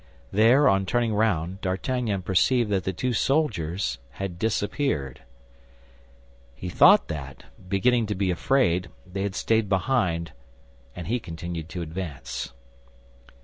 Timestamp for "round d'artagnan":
1.13-2.23